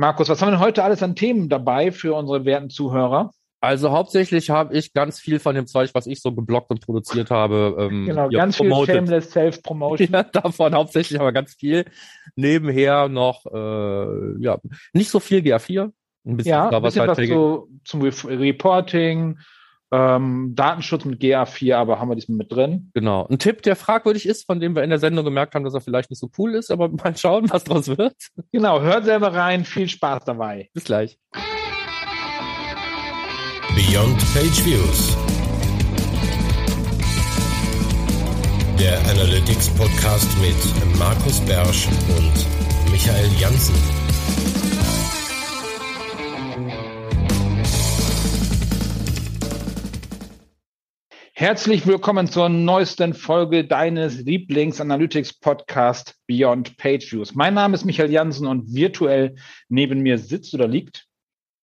[0.00, 3.32] Markus, was haben wir denn heute alles an Themen dabei für unsere werten Zuhörer?
[3.60, 7.30] Also hauptsächlich habe ich ganz viel von dem Zeug, was ich so geblockt und produziert
[7.30, 7.76] habe.
[7.78, 8.86] Ähm, genau, ganz promoted.
[8.86, 10.08] viel Shameless Self-Promotion.
[10.12, 11.84] Ja, davon hauptsächlich aber ganz viel.
[12.34, 14.58] Nebenher noch, äh, ja,
[14.94, 15.92] nicht so viel GA4.
[16.24, 19.38] Ein bisschen, ja, ein bisschen was, was so zum Reporting,
[19.92, 22.90] ähm, Datenschutz mit GA4, aber haben wir diesmal mit drin.
[22.94, 23.26] Genau.
[23.26, 25.80] Ein Tipp, der fragwürdig ist, von dem wir in der Sendung gemerkt haben, dass er
[25.80, 28.14] vielleicht nicht so cool ist, aber mal schauen, was draus wird.
[28.52, 30.68] Genau, hört selber rein, viel Spaß dabei.
[30.72, 31.18] Bis gleich.
[33.74, 35.16] Beyond Page Views.
[38.78, 41.86] Der Analytics Podcast mit Markus Bersch
[42.16, 44.09] und Michael Janssen.
[51.40, 57.34] Herzlich willkommen zur neuesten Folge deines Lieblings-Analytics-Podcast Beyond Page Views.
[57.34, 59.36] Mein Name ist Michael Jansen und virtuell
[59.70, 61.06] neben mir sitzt oder liegt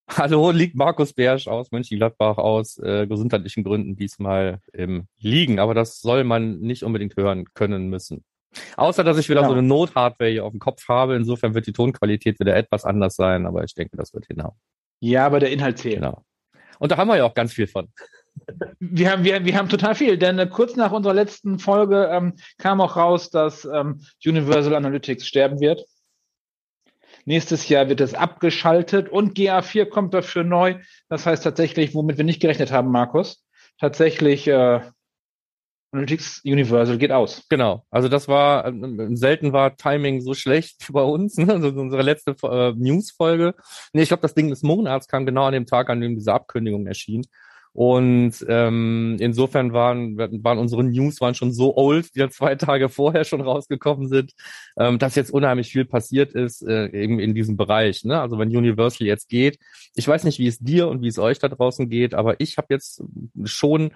[0.09, 5.59] Hallo, liegt Markus Bersch aus Mönchengladbach aus äh, gesundheitlichen Gründen diesmal im Liegen.
[5.59, 8.23] Aber das soll man nicht unbedingt hören können müssen.
[8.77, 9.51] Außer, dass ich wieder genau.
[9.51, 11.15] so eine Nothardware hier auf dem Kopf habe.
[11.15, 14.57] Insofern wird die Tonqualität wieder etwas anders sein, aber ich denke, das wird hinhauen.
[15.01, 15.97] Ja, aber der Inhalt zählt.
[15.97, 16.23] Genau.
[16.79, 17.89] Und da haben wir ja auch ganz viel von.
[18.79, 22.33] Wir haben, wir, wir haben total viel, denn äh, kurz nach unserer letzten Folge ähm,
[22.57, 25.85] kam auch raus, dass ähm, Universal Analytics sterben wird.
[27.25, 30.75] Nächstes Jahr wird es abgeschaltet und GA4 kommt dafür neu.
[31.09, 33.43] Das heißt tatsächlich, womit wir nicht gerechnet haben, Markus,
[33.79, 34.79] tatsächlich äh,
[35.91, 37.43] Analytics Universal geht aus.
[37.49, 37.85] Genau.
[37.89, 41.37] Also das war äh, selten war Timing so schlecht bei uns.
[41.37, 41.51] Ne?
[41.51, 43.55] Also unsere letzte äh, News-Folge.
[43.93, 46.33] Nee, ich glaube, das Ding des Monats kam genau an dem Tag, an dem diese
[46.33, 47.25] Ankündigung erschien.
[47.77, 52.89] Und ähm, insofern waren, waren unsere News waren schon so old, die ja zwei Tage
[52.89, 54.33] vorher schon rausgekommen sind,
[54.79, 58.03] ähm, dass jetzt unheimlich viel passiert ist, äh, eben in diesem Bereich.
[58.03, 58.19] Ne?
[58.19, 59.59] Also wenn Universal jetzt geht,
[59.93, 62.57] ich weiß nicht, wie es dir und wie es euch da draußen geht, aber ich
[62.57, 63.03] habe jetzt
[63.43, 63.91] schon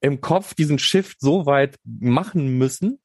[0.00, 3.00] im Kopf diesen Shift so weit machen müssen,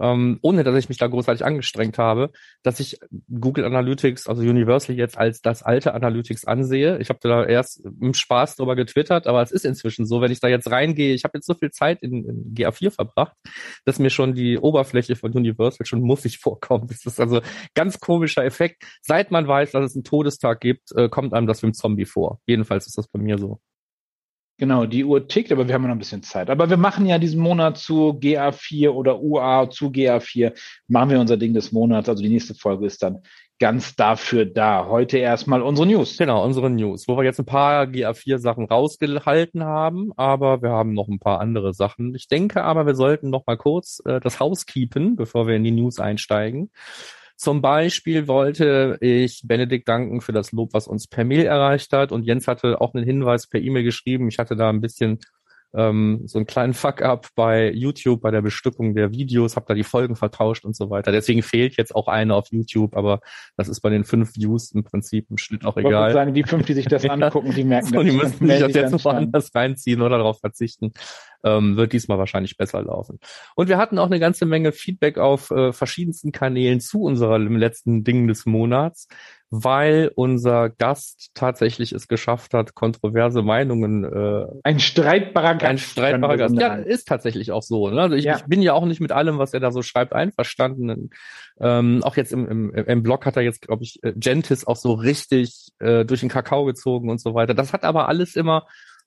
[0.00, 2.30] ähm, ohne dass ich mich da großartig angestrengt habe,
[2.62, 6.98] dass ich Google Analytics, also Universal jetzt als das alte Analytics ansehe.
[6.98, 10.40] Ich habe da erst im Spaß drüber getwittert, aber es ist inzwischen so, wenn ich
[10.40, 13.36] da jetzt reingehe, ich habe jetzt so viel Zeit in, in GA4 verbracht,
[13.84, 16.90] dass mir schon die Oberfläche von Universal schon muffig vorkommt.
[16.90, 17.40] Das ist also
[17.74, 18.84] ganz komischer Effekt.
[19.02, 22.04] Seit man weiß, dass es einen Todestag gibt, äh, kommt einem das wie ein Zombie
[22.04, 22.40] vor.
[22.46, 23.60] Jedenfalls ist das bei mir so.
[24.56, 26.48] Genau, die Uhr tickt, aber wir haben noch ein bisschen Zeit.
[26.48, 30.52] Aber wir machen ja diesen Monat zu GA4 oder UA zu GA4,
[30.86, 32.08] machen wir unser Ding des Monats.
[32.08, 33.22] Also die nächste Folge ist dann
[33.58, 34.86] ganz dafür da.
[34.86, 36.16] Heute erstmal unsere News.
[36.18, 41.08] Genau, unsere News, wo wir jetzt ein paar GA4-Sachen rausgehalten haben, aber wir haben noch
[41.08, 42.14] ein paar andere Sachen.
[42.14, 45.64] Ich denke aber, wir sollten noch mal kurz äh, das Haus keepen, bevor wir in
[45.64, 46.70] die News einsteigen.
[47.36, 52.12] Zum Beispiel wollte ich Benedikt danken für das Lob, was uns per Mail erreicht hat.
[52.12, 54.28] Und Jens hatte auch einen Hinweis per E-Mail geschrieben.
[54.28, 55.18] Ich hatte da ein bisschen
[55.74, 59.82] ähm, so einen kleinen Fuck-up bei YouTube, bei der Bestückung der Videos, habe da die
[59.84, 61.12] Folgen vertauscht und so weiter.
[61.12, 63.20] Deswegen fehlt jetzt auch eine auf YouTube, aber
[63.56, 66.10] das ist bei den fünf Views im Prinzip im Schnitt auch egal.
[66.10, 68.04] Ich sagen, die fünf, die sich das angucken, die merken so, das.
[68.04, 70.92] Die müssen sich das jetzt woanders reinziehen oder darauf verzichten.
[71.42, 73.18] Ähm, wird diesmal wahrscheinlich besser laufen.
[73.54, 78.02] Und wir hatten auch eine ganze Menge Feedback auf äh, verschiedensten Kanälen zu unserem letzten
[78.02, 79.08] Ding des Monats
[79.62, 84.04] weil unser Gast tatsächlich es geschafft hat, kontroverse Meinungen.
[84.04, 85.64] Äh, ein streitbarer Gast.
[85.64, 86.56] Ein streitbarer Gast.
[86.56, 87.88] Ja, ist tatsächlich auch so.
[87.88, 88.00] Ne?
[88.00, 88.36] Also ich, ja.
[88.36, 91.10] ich, bin ja auch nicht mit allem, was er da so schreibt, einverstanden.
[91.60, 94.76] Ähm, auch jetzt im, im, im Blog hat er jetzt, glaube ich, äh, Gentis auch
[94.76, 97.54] so richtig äh, durch den Kakao gezogen und so weiter.
[97.54, 98.66] Das hat aber alles immer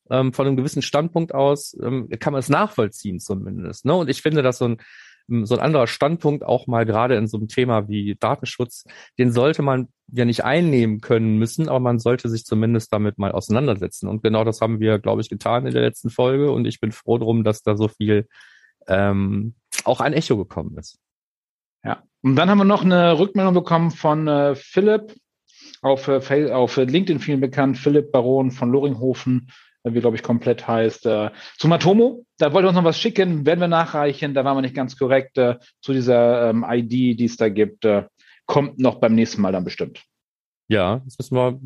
[0.10, 3.86] ähm, von einem gewissen Standpunkt aus, ähm, kann man es nachvollziehen zumindest.
[3.86, 3.96] Ne?
[3.96, 4.78] Und ich finde, dass so ein
[5.28, 8.86] so ein anderer Standpunkt auch mal gerade in so einem Thema wie Datenschutz,
[9.18, 13.32] den sollte man ja nicht einnehmen können müssen, aber man sollte sich zumindest damit mal
[13.32, 14.08] auseinandersetzen.
[14.08, 16.52] Und genau das haben wir, glaube ich, getan in der letzten Folge.
[16.52, 18.28] Und ich bin froh drum, dass da so viel
[18.88, 20.98] ähm, auch ein Echo gekommen ist.
[21.84, 25.14] Ja, und dann haben wir noch eine Rückmeldung bekommen von äh, Philipp
[25.82, 29.52] auf, äh, auf LinkedIn vielen bekannt, Philipp Baron von Loringhofen
[29.94, 31.06] wie glaube ich komplett heißt.
[31.06, 34.62] Äh, zu Matomo, da wollte uns noch was schicken, werden wir nachreichen, da waren wir
[34.62, 37.86] nicht ganz korrekt äh, zu dieser ähm, ID, die es da gibt.
[37.86, 38.06] Äh,
[38.46, 40.04] kommt noch beim nächsten Mal dann bestimmt.
[40.70, 41.60] Ja, jetzt müssen wir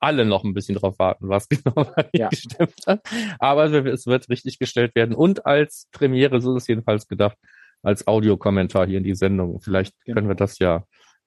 [0.00, 2.28] alle noch ein bisschen drauf warten, was genau ja.
[2.28, 3.00] gestimmt hat.
[3.38, 7.36] Aber es wird richtig gestellt werden und als Premiere, so ist es jedenfalls gedacht,
[7.82, 9.60] als Audiokommentar hier in die Sendung.
[9.60, 10.16] Vielleicht genau.
[10.16, 10.84] können wir das ja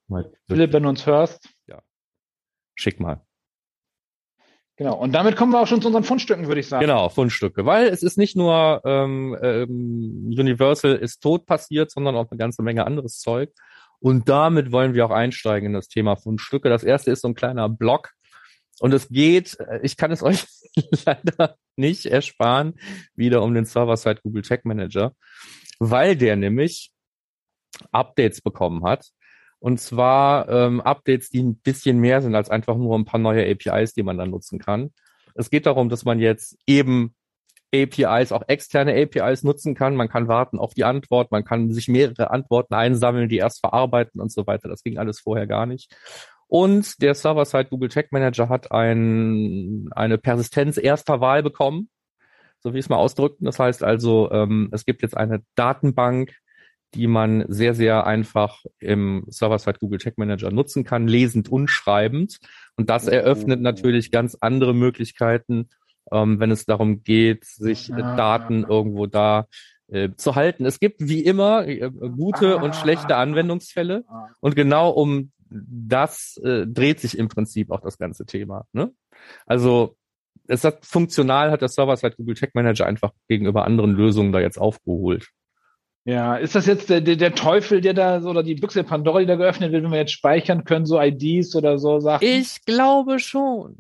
[0.07, 0.31] mal.
[0.47, 1.49] Philipp, wenn du uns hörst.
[1.67, 1.81] Ja.
[2.75, 3.21] Schick mal.
[4.81, 6.81] Genau, und damit kommen wir auch schon zu unseren Fundstücken, würde ich sagen.
[6.81, 12.31] Genau, Fundstücke, weil es ist nicht nur ähm, ähm, Universal ist tot passiert, sondern auch
[12.31, 13.51] eine ganze Menge anderes Zeug.
[14.00, 16.68] Und damit wollen wir auch einsteigen in das Thema Fundstücke.
[16.68, 18.10] Das erste ist so ein kleiner Block.
[18.80, 20.48] Und es geht, äh, ich kann es euch
[21.06, 22.74] leider nicht ersparen,
[23.13, 25.13] wieder um den Server-Side Google Tag Manager,
[25.78, 26.92] weil der nämlich
[27.92, 29.12] Updates bekommen hat.
[29.61, 33.47] Und zwar ähm, Updates, die ein bisschen mehr sind als einfach nur ein paar neue
[33.47, 34.91] APIs, die man dann nutzen kann.
[35.35, 37.13] Es geht darum, dass man jetzt eben
[37.73, 39.95] APIs, auch externe APIs nutzen kann.
[39.95, 44.19] Man kann warten auf die Antwort, man kann sich mehrere Antworten einsammeln, die erst verarbeiten
[44.19, 44.67] und so weiter.
[44.67, 45.95] Das ging alles vorher gar nicht.
[46.47, 51.89] Und der Server-Side Google Tag Manager hat ein, eine Persistenz erster Wahl bekommen,
[52.61, 53.45] so wie ich es mal ausdrückten.
[53.45, 56.33] Das heißt also, ähm, es gibt jetzt eine Datenbank,
[56.93, 62.39] die man sehr, sehr einfach im Server-Side Google Tag Manager nutzen kann, lesend und schreibend.
[62.75, 65.69] Und das eröffnet natürlich ganz andere Möglichkeiten,
[66.11, 68.15] ähm, wenn es darum geht, sich ah.
[68.15, 69.47] Daten irgendwo da
[69.88, 70.65] äh, zu halten.
[70.65, 72.63] Es gibt wie immer äh, gute ah.
[72.63, 74.03] und schlechte Anwendungsfälle.
[74.39, 78.65] Und genau um das äh, dreht sich im Prinzip auch das ganze Thema.
[78.73, 78.91] Ne?
[79.45, 79.97] Also
[80.47, 84.57] es hat funktional hat der Server-Side Google Tag Manager einfach gegenüber anderen Lösungen da jetzt
[84.57, 85.29] aufgeholt.
[86.03, 89.19] Ja, ist das jetzt der, der, der Teufel, der da so, oder die Büchse Pandora,
[89.19, 92.25] die da geöffnet wird, wenn wir jetzt speichern können, so IDs oder so Sachen?
[92.25, 93.77] Ich glaube schon.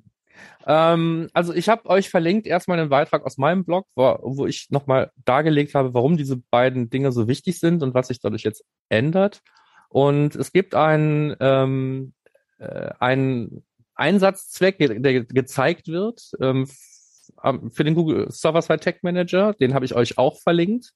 [0.67, 4.69] Ähm, also ich habe euch verlinkt erstmal einen Beitrag aus meinem Blog, wo, wo ich
[4.69, 8.63] nochmal dargelegt habe, warum diese beiden Dinge so wichtig sind und was sich dadurch jetzt
[8.89, 9.41] ändert.
[9.89, 12.13] Und es gibt einen, ähm,
[12.59, 13.63] äh, einen
[13.95, 16.67] Einsatzzweck, der gezeigt wird ähm,
[17.71, 19.53] für den Google Server-Side Tag Manager.
[19.53, 20.93] Den habe ich euch auch verlinkt.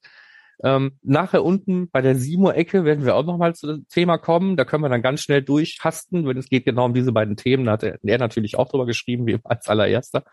[0.63, 4.56] Ähm, nachher unten bei der Simo-Ecke werden wir auch nochmal zu dem Thema kommen.
[4.56, 7.66] Da können wir dann ganz schnell durchhasten, wenn es geht genau um diese beiden Themen.
[7.66, 10.24] Da hat er, natürlich auch drüber geschrieben, wie als allererster.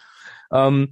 [0.52, 0.90] Ähm,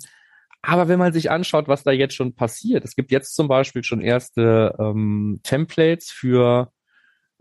[0.62, 3.82] aber wenn man sich anschaut, was da jetzt schon passiert, es gibt jetzt zum Beispiel
[3.82, 6.70] schon erste ähm, Templates für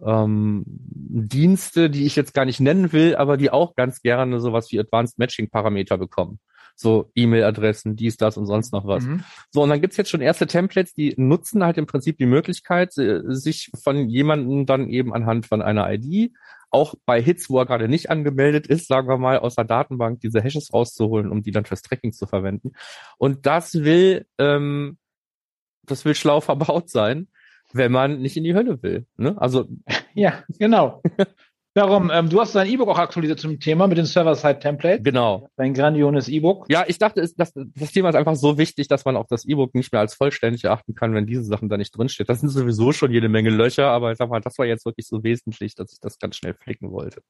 [0.06, 4.72] ähm, Dienste, die ich jetzt gar nicht nennen will, aber die auch ganz gerne sowas
[4.72, 6.40] wie Advanced Matching Parameter bekommen
[6.80, 9.04] so E-Mail-Adressen, dies, das und sonst noch was.
[9.04, 9.24] Mhm.
[9.52, 12.98] So, und dann gibt's jetzt schon erste Templates, die nutzen halt im Prinzip die Möglichkeit,
[12.98, 16.32] äh, sich von jemandem dann eben anhand von einer ID,
[16.72, 20.22] auch bei Hits, wo er gerade nicht angemeldet ist, sagen wir mal, aus der Datenbank
[20.22, 22.72] diese Hashes rauszuholen, um die dann fürs Tracking zu verwenden.
[23.18, 24.98] Und das will, ähm,
[25.84, 27.28] das will schlau verbaut sein,
[27.74, 29.06] wenn man nicht in die Hölle will.
[29.18, 29.36] Ne?
[29.40, 29.68] Also
[30.14, 31.02] ja, genau.
[31.76, 35.04] Darum, ähm, du hast dein E-Book auch aktualisiert zum Thema mit den Server-Side-Templates.
[35.04, 35.50] Genau.
[35.56, 36.66] Dein grandiones E-Book.
[36.68, 39.76] Ja, ich dachte, das, das Thema ist einfach so wichtig, dass man auch das E-Book
[39.76, 42.28] nicht mehr als vollständig erachten kann, wenn diese Sachen da nicht drinsteht.
[42.28, 45.08] Das sind sowieso schon jede Menge Löcher, aber ich sag mal, das war jetzt wirklich
[45.08, 47.22] so wesentlich, dass ich das ganz schnell flicken wollte.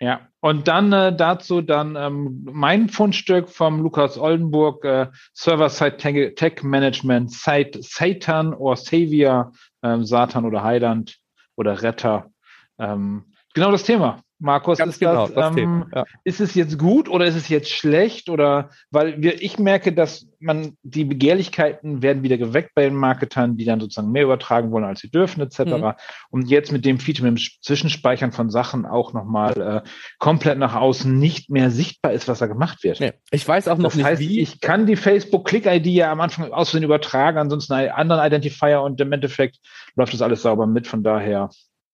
[0.00, 6.62] Ja, und dann äh, dazu dann ähm, mein Fundstück vom Lukas Oldenburg, äh, Server-Side Tech
[6.64, 9.52] Management, Satan oder Savior,
[9.84, 11.18] ähm, Satan oder Heiland
[11.54, 12.32] oder Retter.
[12.80, 14.22] Ähm, genau das Thema.
[14.42, 16.04] Markus, Ganz ist, genau, das, das ähm, Thema, ja.
[16.24, 18.28] ist es jetzt gut oder ist es jetzt schlecht?
[18.28, 23.56] Oder weil wir, ich merke, dass man die Begehrlichkeiten werden wieder geweckt bei den Marketern,
[23.56, 25.60] die dann sozusagen mehr übertragen wollen, als sie dürfen, etc.
[25.60, 25.92] Mhm.
[26.30, 29.88] Und jetzt mit dem Feature, mit dem Zwischenspeichern von Sachen auch nochmal äh,
[30.18, 32.98] komplett nach außen nicht mehr sichtbar ist, was da gemacht wird.
[32.98, 34.40] Nee, ich weiß auch noch das nicht, heißt, wie.
[34.40, 39.12] Ich kann die Facebook-Click-ID ja am Anfang aussehen übertragen, ansonsten einen anderen Identifier und im
[39.12, 39.58] Endeffekt
[39.94, 40.88] läuft das alles sauber mit.
[40.88, 41.48] Von daher,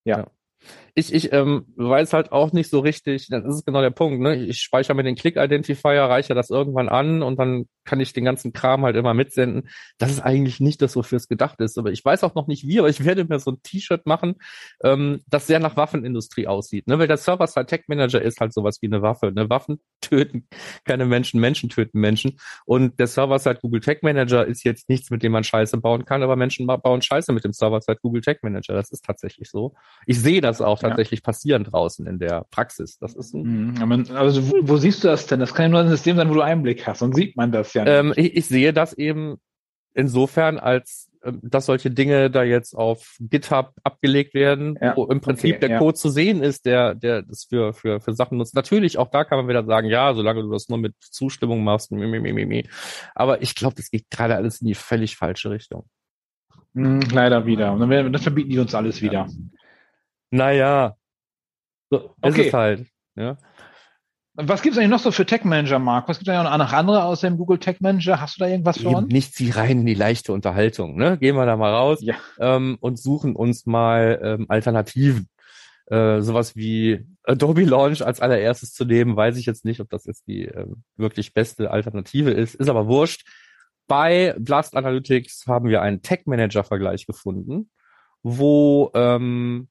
[0.04, 0.20] ja.
[0.20, 0.26] ja
[0.98, 4.34] ich, ich ähm, weiß halt auch nicht so richtig, das ist genau der Punkt, ne?
[4.34, 8.52] Ich speichere mir den Click-Identifier, reiche das irgendwann an und dann kann ich den ganzen
[8.52, 9.70] Kram halt immer mitsenden.
[9.96, 11.78] Das ist eigentlich nicht das, wofür es gedacht ist.
[11.78, 14.34] Aber ich weiß auch noch nicht wie, aber ich werde mir so ein T-Shirt machen,
[14.84, 16.86] ähm, das sehr nach Waffenindustrie aussieht.
[16.86, 16.98] Ne?
[16.98, 19.32] Weil der Server-Side Tech Manager ist halt sowas wie eine Waffe.
[19.32, 19.48] Ne?
[19.48, 20.46] Waffen töten
[20.84, 22.38] keine Menschen, Menschen töten Menschen.
[22.66, 26.22] Und der Server-Side Google Tech Manager ist jetzt nichts, mit dem man Scheiße bauen kann,
[26.22, 28.74] aber Menschen bauen Scheiße mit dem Server-Side Google Tech Manager.
[28.74, 29.74] Das ist tatsächlich so.
[30.04, 31.24] Ich sehe das auch tatsächlich ja.
[31.24, 32.98] passieren draußen in der Praxis.
[32.98, 35.40] Das ist ein mhm, also wo, wo siehst du das denn?
[35.40, 37.00] Das kann ja nur ein System sein, wo du Einblick hast.
[37.00, 39.38] Dann sieht man das ja ja ähm, ich, ich, sehe das eben
[39.94, 45.20] insofern, als äh, dass solche Dinge da jetzt auf GitHub abgelegt werden, ja, wo im
[45.20, 45.78] Prinzip okay, der ja.
[45.78, 48.54] Code zu sehen ist, der, der das für, für, für Sachen nutzt.
[48.54, 51.90] Natürlich, auch da kann man wieder sagen, ja, solange du das nur mit Zustimmung machst,
[51.90, 52.68] mi, mi, mi, mi.
[53.14, 55.84] aber ich glaube, das geht gerade alles in die völlig falsche Richtung.
[56.74, 57.72] Hm, leider wieder.
[57.72, 59.26] Und dann, dann verbieten die uns alles wieder.
[59.26, 59.28] Ja.
[60.30, 60.96] Naja,
[61.90, 62.40] so okay.
[62.40, 62.86] ist es halt.
[63.16, 63.38] Ja.
[64.40, 66.08] Was gibt es eigentlich noch so für Tech Manager, Mark?
[66.08, 68.20] Was gibt es eigentlich noch andere außer dem Google Tech Manager?
[68.20, 69.12] Hast du da irgendwas für uns?
[69.12, 70.96] Nicht sie rein in die leichte Unterhaltung.
[70.96, 71.18] Ne?
[71.18, 72.14] Gehen wir da mal raus ja.
[72.38, 75.28] ähm, und suchen uns mal ähm, Alternativen.
[75.86, 80.04] Äh, sowas wie Adobe Launch als allererstes zu nehmen, weiß ich jetzt nicht, ob das
[80.04, 82.54] jetzt die äh, wirklich beste Alternative ist.
[82.54, 83.26] Ist aber wurscht.
[83.88, 87.70] Bei Blast Analytics haben wir einen Tech Manager Vergleich gefunden,
[88.22, 89.66] wo ähm,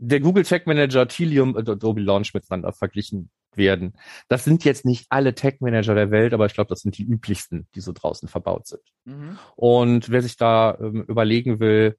[0.00, 3.92] der Google Tag Manager, Tilium und Adobe Launch miteinander verglichen werden.
[4.28, 7.04] Das sind jetzt nicht alle Tag Manager der Welt, aber ich glaube, das sind die
[7.04, 8.82] üblichsten, die so draußen verbaut sind.
[9.04, 9.38] Mhm.
[9.56, 11.96] Und wer sich da ähm, überlegen will,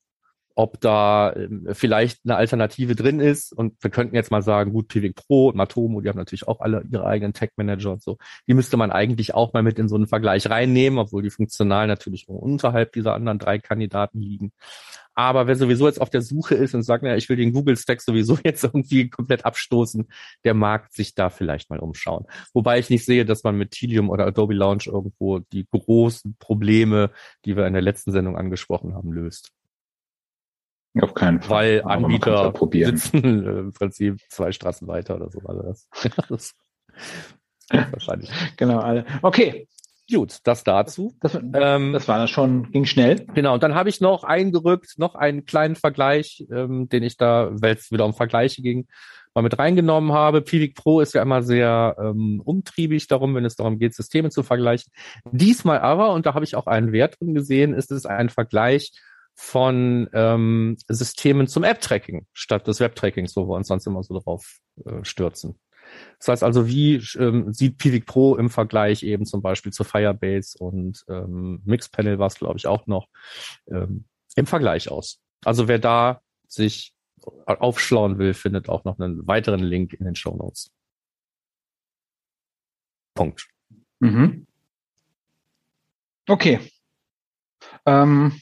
[0.55, 3.53] ob da ähm, vielleicht eine Alternative drin ist.
[3.53, 6.59] Und wir könnten jetzt mal sagen, gut, Pivik Pro und Matomo, die haben natürlich auch
[6.59, 8.17] alle ihre eigenen Tech-Manager und so.
[8.47, 11.87] Die müsste man eigentlich auch mal mit in so einen Vergleich reinnehmen, obwohl die funktional
[11.87, 14.51] natürlich unterhalb dieser anderen drei Kandidaten liegen.
[15.13, 18.01] Aber wer sowieso jetzt auf der Suche ist und sagt, naja, ich will den Google-Stack
[18.01, 20.07] sowieso jetzt irgendwie komplett abstoßen,
[20.43, 22.25] der mag sich da vielleicht mal umschauen.
[22.53, 27.11] Wobei ich nicht sehe, dass man mit Tilium oder Adobe Launch irgendwo die großen Probleme,
[27.45, 29.51] die wir in der letzten Sendung angesprochen haben, löst.
[30.99, 31.81] Auf keinen Fall.
[31.83, 35.39] Weil Anbieter sitzen äh, im Prinzip zwei Straßen weiter oder so.
[35.45, 35.87] Also das,
[36.29, 36.55] das,
[37.69, 38.31] das wahrscheinlich.
[38.57, 39.05] Genau, alle.
[39.21, 39.67] Okay.
[40.11, 41.15] Gut, das dazu.
[41.21, 43.25] Das, ähm, das war das schon, ging schnell.
[43.33, 47.49] Genau, und dann habe ich noch eingerückt, noch einen kleinen Vergleich, ähm, den ich da,
[47.53, 48.87] weil es wieder um Vergleiche ging,
[49.33, 50.41] mal mit reingenommen habe.
[50.41, 54.43] Pivik Pro ist ja immer sehr ähm, umtriebig darum, wenn es darum geht, Systeme zu
[54.43, 54.91] vergleichen.
[55.31, 58.91] Diesmal aber, und da habe ich auch einen Wert drin gesehen, ist es ein Vergleich
[59.41, 64.59] von ähm, Systemen zum App-Tracking statt des Web-Trackings, wo wir uns sonst immer so drauf
[64.85, 65.59] äh, stürzen.
[66.19, 70.59] Das heißt also, wie ähm, sieht Pivik Pro im Vergleich eben zum Beispiel zu Firebase
[70.59, 73.07] und ähm, Mixpanel war es, glaube ich, auch noch
[73.67, 74.05] ähm,
[74.35, 75.19] im Vergleich aus.
[75.43, 76.93] Also wer da sich
[77.45, 80.71] aufschlauen will, findet auch noch einen weiteren Link in den Show Notes.
[83.15, 83.49] Punkt.
[83.99, 84.45] Mhm.
[86.27, 86.59] Okay.
[87.87, 88.39] Ähm,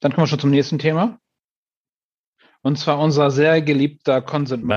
[0.00, 1.18] dann kommen wir schon zum nächsten Thema.
[2.62, 4.76] Und zwar unser sehr geliebter Consent Mode.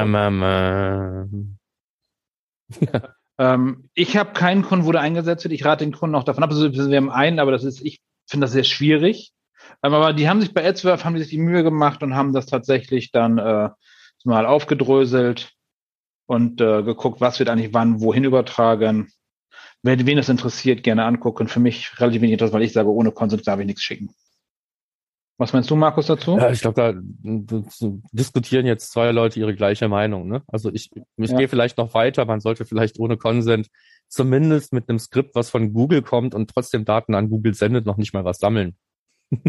[3.39, 5.53] ähm, ich habe keinen Kunden, wo der eingesetzt wird.
[5.53, 6.51] Ich rate den Kunden auch davon ab.
[6.51, 9.33] Also wir haben einen, aber das ist, ich finde das sehr schwierig.
[9.83, 12.33] Ähm, aber die haben sich bei AdSwerve, haben die sich die Mühe gemacht und haben
[12.33, 13.69] das tatsächlich dann äh,
[14.23, 15.53] mal aufgedröselt
[16.27, 19.11] und äh, geguckt, was wird eigentlich wann, wohin übertragen.
[19.81, 21.47] Wer, wen das interessiert, gerne angucken.
[21.47, 24.13] Für mich relativ wenig interessant, weil ich sage, ohne Consent darf ich nichts schicken.
[25.39, 26.37] Was meinst du, Markus, dazu?
[26.37, 26.93] Ja, ich glaube, da
[28.11, 30.27] diskutieren jetzt zwei Leute ihre gleiche Meinung.
[30.27, 30.43] Ne?
[30.47, 31.37] Also ich, ich ja.
[31.37, 32.25] gehe vielleicht noch weiter.
[32.25, 33.69] Man sollte vielleicht ohne Consent
[34.09, 37.95] zumindest mit einem Skript, was von Google kommt und trotzdem Daten an Google sendet, noch
[37.95, 38.75] nicht mal was sammeln.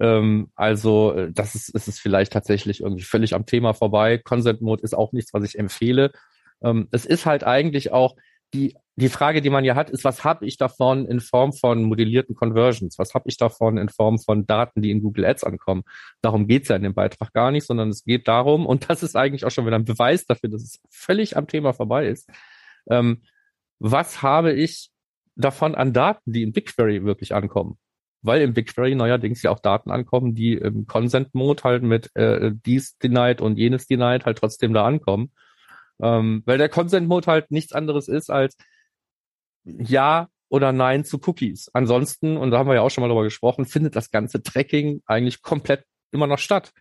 [0.00, 4.18] ähm, also äh, das ist, ist es vielleicht tatsächlich irgendwie völlig am Thema vorbei.
[4.18, 6.12] Consent Mode ist auch nichts, was ich empfehle.
[6.62, 8.14] Ähm, es ist halt eigentlich auch
[8.54, 11.84] die die Frage, die man ja hat, ist, was habe ich davon in Form von
[11.84, 12.98] modellierten Conversions?
[12.98, 15.82] Was habe ich davon in Form von Daten, die in Google Ads ankommen?
[16.20, 19.16] Darum geht's ja in dem Beitrag gar nicht, sondern es geht darum, und das ist
[19.16, 22.30] eigentlich auch schon wieder ein Beweis dafür, dass es völlig am Thema vorbei ist.
[22.90, 23.22] Ähm,
[23.78, 24.90] was habe ich
[25.34, 27.78] davon an Daten, die in BigQuery wirklich ankommen?
[28.22, 32.98] Weil im BigQuery neuerdings ja auch Daten ankommen, die im Consent-Mode halt mit äh, dies
[32.98, 35.32] denied und jenes denied halt trotzdem da ankommen.
[36.02, 38.56] Ähm, weil der Consent-Mode halt nichts anderes ist als
[39.64, 41.70] ja oder Nein zu Cookies.
[41.72, 45.02] Ansonsten, und da haben wir ja auch schon mal drüber gesprochen, findet das ganze Tracking
[45.06, 46.72] eigentlich komplett immer noch statt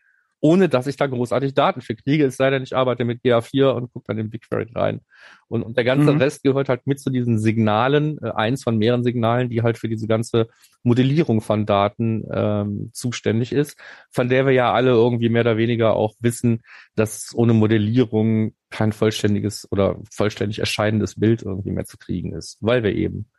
[0.42, 2.26] ohne dass ich da großartig Daten für kriege.
[2.26, 5.02] Es sei denn, ich arbeite mit GA4 und gucke dann in BigQuery rein.
[5.48, 6.20] Und, und der ganze mhm.
[6.20, 9.90] Rest gehört halt mit zu diesen Signalen, äh, eins von mehreren Signalen, die halt für
[9.90, 10.48] diese ganze
[10.84, 13.78] Modellierung von Daten ähm, zuständig ist,
[14.12, 16.62] von der wir ja alle irgendwie mehr oder weniger auch wissen,
[16.96, 22.84] dass ohne Modellierung kein vollständiges oder vollständig erscheinendes Bild irgendwie mehr zu kriegen ist, weil
[22.84, 23.30] wir eben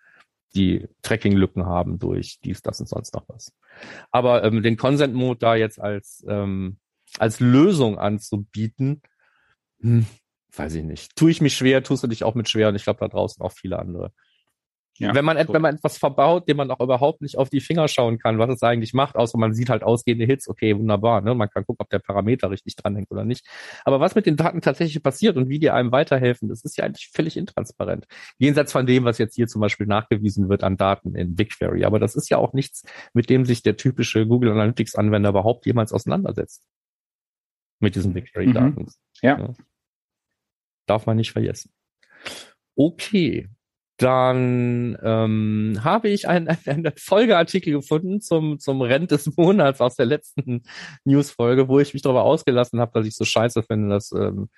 [0.55, 3.53] die Tracking-Lücken haben durch dies, das und sonst noch was.
[4.11, 6.79] Aber ähm, den Consent-Mode da jetzt als ähm,
[7.19, 9.03] als Lösung anzubieten,
[9.81, 10.07] hm,
[10.55, 11.17] weiß ich nicht.
[11.17, 13.43] Tue ich mich schwer, tust du dich auch mit schwer und ich glaube da draußen
[13.43, 14.13] auch viele andere.
[15.01, 15.53] Ja, wenn man, so.
[15.55, 18.51] wenn man etwas verbaut, dem man auch überhaupt nicht auf die Finger schauen kann, was
[18.51, 21.35] es eigentlich macht, außer man sieht halt ausgehende Hits, okay, wunderbar, ne?
[21.35, 23.47] Man kann gucken, ob der Parameter richtig dranhängt oder nicht.
[23.85, 26.85] Aber was mit den Daten tatsächlich passiert und wie die einem weiterhelfen, das ist ja
[26.85, 28.07] eigentlich völlig intransparent.
[28.37, 31.85] Jenseits von dem, was jetzt hier zum Beispiel nachgewiesen wird an Daten in BigQuery.
[31.85, 35.65] Aber das ist ja auch nichts, mit dem sich der typische Google Analytics Anwender überhaupt
[35.65, 36.63] jemals auseinandersetzt
[37.81, 38.83] mit diesen BigQuery-Daten.
[38.83, 38.89] Mhm.
[39.23, 39.39] Ja.
[39.39, 39.55] ja.
[40.87, 41.73] Darf man nicht vergessen.
[42.77, 43.49] Okay.
[44.01, 50.07] Dann ähm, habe ich einen, einen Folgeartikel gefunden zum, zum Rent des Monats aus der
[50.07, 50.63] letzten
[51.05, 54.49] Newsfolge, wo ich mich darüber ausgelassen habe, dass ich so scheiße finde, dass, ähm,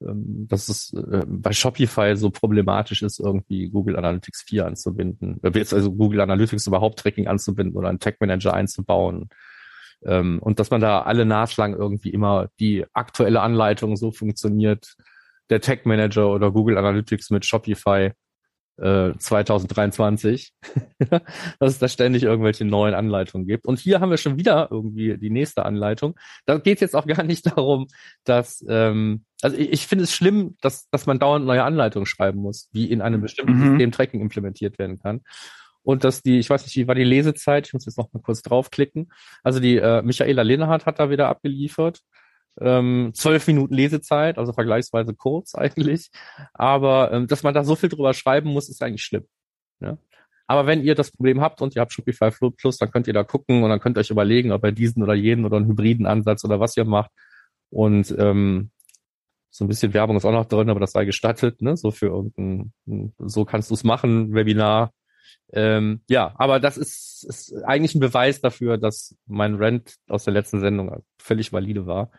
[0.00, 5.40] ähm, dass es äh, bei Shopify so problematisch ist, irgendwie Google Analytics 4 anzubinden.
[5.42, 9.30] Äh, also Google Analytics überhaupt Tracking anzubinden oder einen Tag Manager einzubauen.
[10.04, 14.94] Ähm, und dass man da alle nachschlagen irgendwie immer die aktuelle Anleitung so funktioniert,
[15.50, 18.12] der Tag Manager oder Google Analytics mit Shopify.
[18.78, 20.52] Äh, 2023,
[21.58, 23.66] dass es da ständig irgendwelche neuen Anleitungen gibt.
[23.66, 26.14] Und hier haben wir schon wieder irgendwie die nächste Anleitung.
[26.44, 27.86] Da geht es jetzt auch gar nicht darum,
[28.24, 32.40] dass, ähm, also ich, ich finde es schlimm, dass, dass man dauernd neue Anleitungen schreiben
[32.40, 33.70] muss, wie in einem bestimmten mhm.
[33.70, 35.22] System Tracking implementiert werden kann.
[35.82, 38.20] Und dass die, ich weiß nicht, wie war die Lesezeit, ich muss jetzt noch mal
[38.20, 39.12] kurz draufklicken.
[39.44, 42.00] Also die äh, Michaela Lehnhardt hat da wieder abgeliefert
[42.60, 46.10] ähm, zwölf Minuten Lesezeit, also vergleichsweise kurz eigentlich.
[46.54, 49.26] Aber ähm, dass man da so viel drüber schreiben muss, ist eigentlich schlimm.
[49.80, 49.98] Ja?
[50.46, 53.14] Aber wenn ihr das Problem habt und ihr habt Shopify Float Plus, dann könnt ihr
[53.14, 55.66] da gucken und dann könnt ihr euch überlegen, ob ihr diesen oder jenen oder einen
[55.66, 57.10] hybriden Ansatz oder was ihr macht.
[57.70, 58.70] Und ähm,
[59.50, 61.76] so ein bisschen Werbung ist auch noch drin, aber das sei gestattet, ne?
[61.76, 62.72] So für irgendein,
[63.18, 64.92] so kannst du es machen, Webinar.
[65.52, 70.34] Ähm, ja, aber das ist, ist eigentlich ein Beweis dafür, dass mein Rant aus der
[70.34, 72.10] letzten Sendung völlig valide war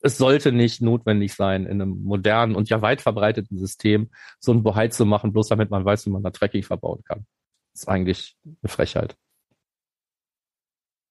[0.00, 4.62] es sollte nicht notwendig sein, in einem modernen und ja weit verbreiteten System so ein
[4.62, 7.26] Bohai zu machen, bloß damit man weiß, wie man da Tracking verbauen kann.
[7.72, 9.16] Das ist eigentlich eine Frechheit.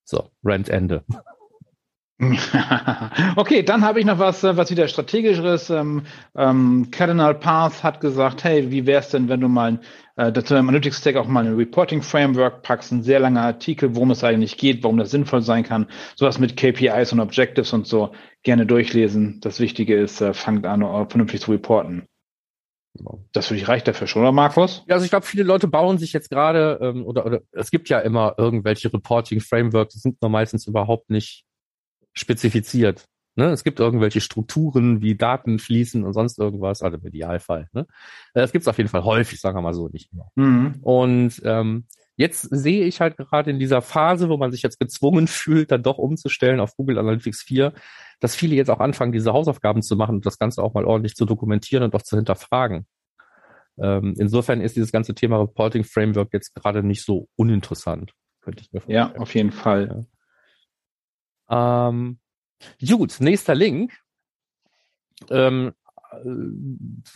[0.03, 1.03] So, Rent Ende.
[3.35, 5.69] okay, dann habe ich noch was, äh, was wieder strategischeres.
[5.69, 6.03] Ähm,
[6.35, 9.81] ähm, Cardinal Path hat gesagt, hey, wie wäre es denn, wenn du mal
[10.15, 13.95] äh, dazu im Analytics Stack auch mal ein Reporting Framework packst, ein sehr langer Artikel,
[13.95, 17.85] worum es eigentlich geht, warum das sinnvoll sein kann, sowas mit KPIs und Objectives und
[17.85, 19.41] so gerne durchlesen.
[19.41, 22.07] Das Wichtige ist, äh, fangt an, uh, vernünftig zu reporten.
[23.33, 24.85] Das für dich reicht dafür schon, oder Markus?
[24.87, 27.89] Ja, also ich glaube, viele Leute bauen sich jetzt gerade, ähm, oder, oder es gibt
[27.89, 31.43] ja immer irgendwelche Reporting-Frameworks, die sind nur meistens überhaupt nicht
[32.15, 33.05] spezifiziert.
[33.35, 33.49] Ne?
[33.49, 37.67] Es gibt irgendwelche Strukturen wie Daten fließen und sonst irgendwas, also im Idealfall.
[37.73, 37.85] Ne?
[38.33, 40.29] Das gibt es auf jeden Fall häufig, sagen wir mal so, nicht immer.
[40.35, 40.75] Mhm.
[40.81, 45.27] Und ähm, jetzt sehe ich halt gerade in dieser Phase, wo man sich jetzt gezwungen
[45.27, 47.73] fühlt, dann doch umzustellen auf Google Analytics 4,
[48.21, 51.15] dass viele jetzt auch anfangen, diese Hausaufgaben zu machen und das Ganze auch mal ordentlich
[51.15, 52.85] zu dokumentieren und auch zu hinterfragen.
[53.77, 58.71] Ähm, insofern ist dieses ganze Thema Reporting Framework jetzt gerade nicht so uninteressant, könnte ich
[58.71, 59.11] mir vorstellen.
[59.13, 59.87] Ja, auf jeden Fall.
[59.89, 60.14] Ja.
[61.49, 62.19] Ähm,
[62.85, 63.93] gut, nächster Link.
[65.29, 65.73] Ähm,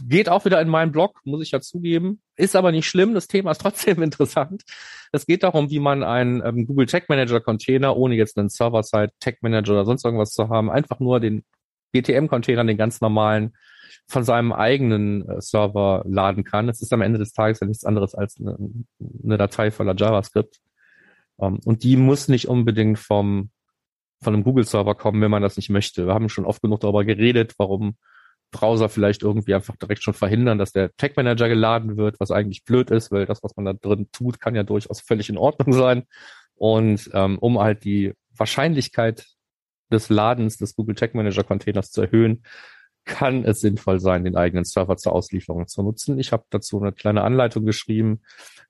[0.02, 2.22] geht auch wieder in meinen Blog, muss ich ja zugeben.
[2.36, 4.64] Ist aber nicht schlimm, das Thema ist trotzdem interessant.
[5.12, 9.12] Es geht darum, wie man einen ähm, Google Tag Manager Container, ohne jetzt einen Server-Side
[9.20, 11.44] Tag Manager oder sonst irgendwas zu haben, einfach nur den
[11.94, 13.56] GTM-Container, den ganz normalen,
[14.08, 16.70] von seinem eigenen äh, Server laden kann.
[16.70, 18.58] Es ist am Ende des Tages ja nichts anderes als eine,
[19.24, 20.60] eine Datei voller JavaScript.
[21.40, 23.52] Ähm, und die muss nicht unbedingt vom
[24.22, 26.08] von einem Google-Server kommen, wenn man das nicht möchte.
[26.08, 27.96] Wir haben schon oft genug darüber geredet, warum
[28.52, 32.66] Browser vielleicht irgendwie einfach direkt schon verhindern, dass der Tag Manager geladen wird, was eigentlich
[32.66, 35.74] blöd ist, weil das, was man da drin tut, kann ja durchaus völlig in Ordnung
[35.74, 36.04] sein.
[36.56, 39.26] Und ähm, um halt die Wahrscheinlichkeit
[39.92, 42.44] des Ladens des Google Tag Manager Containers zu erhöhen,
[43.06, 46.20] kann es sinnvoll sein, den eigenen Server zur Auslieferung zu nutzen.
[46.20, 48.22] Ich habe dazu eine kleine Anleitung geschrieben,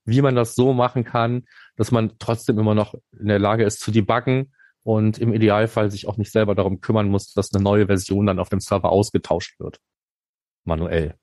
[0.05, 3.79] wie man das so machen kann, dass man trotzdem immer noch in der Lage ist
[3.81, 7.87] zu debuggen und im Idealfall sich auch nicht selber darum kümmern muss, dass eine neue
[7.87, 9.79] Version dann auf dem Server ausgetauscht wird.
[10.63, 11.15] Manuell.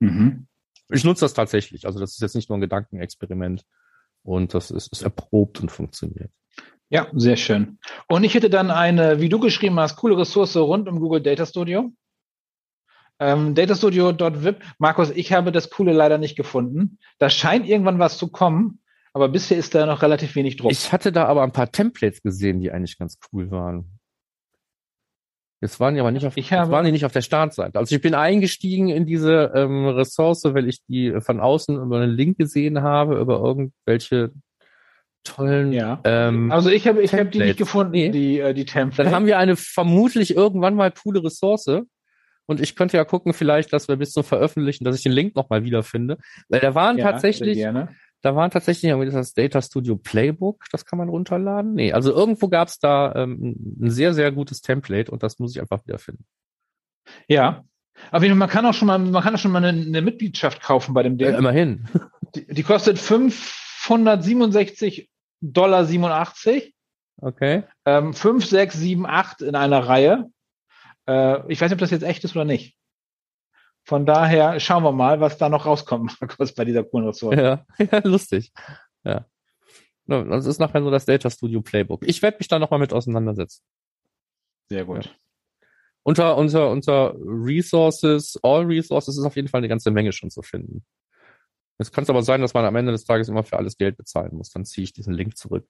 [0.00, 0.46] Mhm.
[0.90, 1.86] Ich nutze das tatsächlich.
[1.86, 3.64] Also das ist jetzt nicht nur ein Gedankenexperiment
[4.22, 6.30] und das ist, ist erprobt und funktioniert.
[6.88, 7.78] Ja, sehr schön.
[8.08, 11.44] Und ich hätte dann eine, wie du geschrieben hast, coole Ressource rund um Google Data
[11.44, 11.92] Studio.
[13.18, 14.62] Ähm, datastudio.vip.
[14.78, 16.98] Markus, ich habe das Coole leider nicht gefunden.
[17.18, 18.80] Da scheint irgendwann was zu kommen
[19.16, 20.70] aber bisher ist da noch relativ wenig drauf.
[20.70, 23.98] Ich hatte da aber ein paar Templates gesehen, die eigentlich ganz cool waren.
[25.62, 27.78] Jetzt waren die aber nicht auf, ich habe, waren die nicht auf der Startseite.
[27.78, 32.12] Also ich bin eingestiegen in diese ähm, Ressource, weil ich die von außen über einen
[32.12, 34.32] Link gesehen habe, über irgendwelche
[35.24, 35.72] tollen.
[35.72, 35.98] Ja.
[36.04, 38.10] Ähm, also ich habe ich habe die nicht gefunden, nee.
[38.10, 39.02] die äh, die Templates.
[39.02, 41.84] Dann haben wir eine vermutlich irgendwann mal coole Ressource.
[42.44, 45.34] Und ich könnte ja gucken, vielleicht, dass wir bis zum Veröffentlichen, dass ich den Link
[45.34, 46.18] nochmal wiederfinde.
[46.50, 47.58] Weil da waren ja, tatsächlich,
[48.22, 51.74] da waren tatsächlich irgendwie das Data Studio Playbook, das kann man runterladen.
[51.74, 55.54] Nee, also irgendwo gab es da ähm, ein sehr, sehr gutes Template und das muss
[55.54, 56.24] ich einfach wiederfinden.
[57.28, 57.64] Ja.
[58.10, 60.92] Aber man kann auch schon mal, man kann auch schon mal eine, eine Mitgliedschaft kaufen
[60.92, 61.30] bei dem Ding.
[61.30, 61.88] Ja, immerhin.
[62.34, 65.08] Die, die kostet 567
[65.40, 66.74] Dollar 87.
[67.18, 67.64] Okay.
[67.84, 70.30] Ähm, 5, 6, 7, 8 in einer Reihe.
[71.08, 72.76] Äh, ich weiß nicht, ob das jetzt echt ist oder nicht.
[73.86, 77.36] Von daher schauen wir mal, was da noch rauskommt, Markus, bei dieser coolen Ressource.
[77.36, 78.52] Ja, ja lustig.
[79.04, 79.24] Ja.
[80.06, 82.06] Das ist nachher so das Data Studio Playbook.
[82.06, 83.62] Ich werde mich da nochmal mit auseinandersetzen.
[84.68, 85.04] Sehr gut.
[85.04, 85.10] Ja.
[86.02, 90.42] Unter, unter, unter Resources, All Resources ist auf jeden Fall eine ganze Menge schon zu
[90.42, 90.84] finden.
[91.78, 94.34] Es kann aber sein, dass man am Ende des Tages immer für alles Geld bezahlen
[94.36, 94.50] muss.
[94.50, 95.66] Dann ziehe ich diesen Link zurück.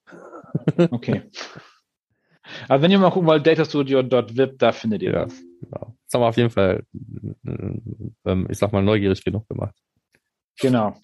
[0.90, 1.22] Okay.
[2.68, 5.34] Aber wenn ihr mal gucken wollt, datastudio.vip, da findet ihr das.
[5.60, 5.96] Genau.
[6.04, 6.84] Das haben wir auf jeden Fall,
[7.44, 9.74] ähm, ich sag mal, neugierig genug gemacht.
[10.60, 10.94] Genau.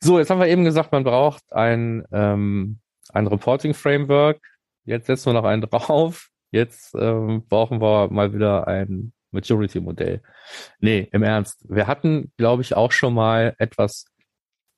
[0.00, 2.78] So, jetzt haben wir eben gesagt, man braucht ein, ähm,
[3.10, 4.40] ein Reporting-Framework.
[4.84, 6.28] Jetzt setzen wir noch einen drauf.
[6.50, 10.22] Jetzt ähm, brauchen wir mal wieder ein Maturity-Modell.
[10.80, 11.64] Nee, im Ernst.
[11.68, 14.06] Wir hatten, glaube ich, auch schon mal etwas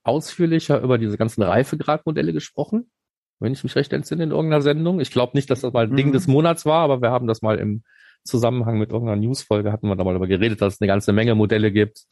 [0.03, 2.91] ausführlicher über diese ganzen Reifegradmodelle gesprochen,
[3.41, 5.01] wenn ich mich recht entsinne in irgendeiner Sendung.
[5.01, 5.97] Ich glaube nicht, dass das mal ein mhm.
[5.97, 7.83] Ding des Monats war, aber wir haben das mal im
[8.25, 11.35] Zusammenhang mit irgendeiner Newsfolge hatten wir da mal darüber geredet, dass es eine ganze Menge
[11.35, 12.05] Modelle gibt,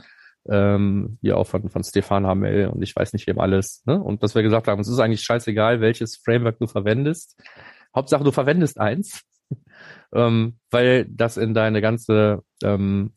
[0.49, 3.83] ähm, hier auch von, von Stefan Hamel und ich weiß nicht wem alles.
[3.85, 4.03] Ne?
[4.03, 7.39] Und dass wir gesagt haben, es ist eigentlich scheißegal, welches Framework du verwendest.
[7.95, 9.23] Hauptsache, du verwendest eins,
[10.15, 13.13] ähm, weil das in deine ganze, ähm,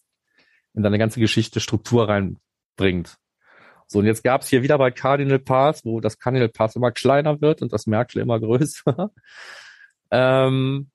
[0.74, 3.18] in deine ganze Geschichte Struktur reinbringt.
[3.92, 6.92] So, und jetzt gab es hier wieder bei Cardinal Path, wo das Cardinal Path immer
[6.92, 9.12] kleiner wird und das Merkle immer größer,
[10.12, 10.90] ähm,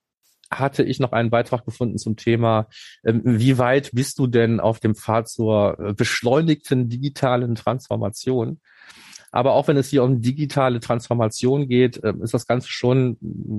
[0.49, 2.69] hatte ich noch einen Beitrag gefunden zum Thema,
[3.05, 8.61] ähm, wie weit bist du denn auf dem Pfad zur äh, beschleunigten digitalen Transformation?
[9.31, 13.17] Aber auch wenn es hier um digitale Transformation geht, ähm, ist das Ganze schon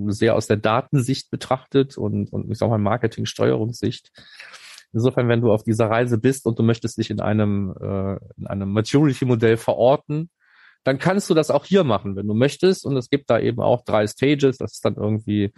[0.08, 4.10] sehr aus der Datensicht betrachtet und, und ich sag mal Marketing-Steuerungssicht.
[4.92, 8.46] Insofern, wenn du auf dieser Reise bist und du möchtest dich in einem, äh, in
[8.46, 10.30] einem Maturity-Modell verorten,
[10.84, 12.86] dann kannst du das auch hier machen, wenn du möchtest.
[12.86, 14.58] Und es gibt da eben auch drei Stages.
[14.58, 15.52] Das ist dann irgendwie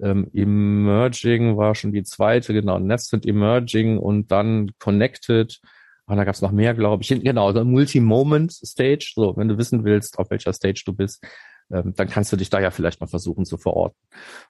[0.00, 5.60] ähm, Emerging war schon die zweite, genau, Nested Emerging und dann Connected.
[6.06, 7.08] Und da gab es noch mehr, glaube ich.
[7.08, 9.12] Genau, also Multi-Moment Stage.
[9.14, 11.24] So, wenn du wissen willst, auf welcher Stage du bist,
[11.70, 13.98] ähm, dann kannst du dich da ja vielleicht mal versuchen zu verorten.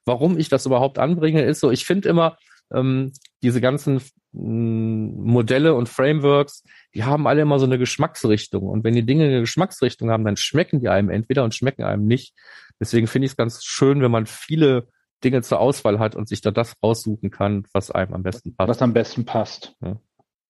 [0.05, 2.37] Warum ich das überhaupt anbringe, ist so, ich finde immer,
[2.73, 4.00] ähm, diese ganzen
[4.33, 8.68] mm, Modelle und Frameworks, die haben alle immer so eine Geschmacksrichtung.
[8.68, 12.07] Und wenn die Dinge eine Geschmacksrichtung haben, dann schmecken die einem entweder und schmecken einem
[12.07, 12.35] nicht.
[12.81, 14.88] Deswegen finde ich es ganz schön, wenn man viele
[15.22, 18.68] Dinge zur Auswahl hat und sich da das raussuchen kann, was einem am besten passt.
[18.68, 19.76] Was am besten passt.
[19.81, 20.00] Ja.